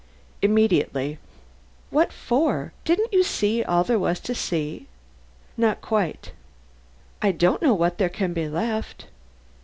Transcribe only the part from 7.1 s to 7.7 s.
"I don't